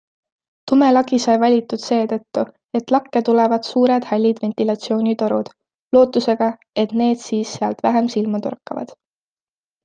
[0.69, 2.45] Tume lagi sai valitud seetõttu,
[2.79, 5.53] et lakke tulevad suured hallid ventilatsioonitorud-
[5.99, 6.49] lootusega,
[6.85, 8.97] et need siis sealt vähem silma torkavad.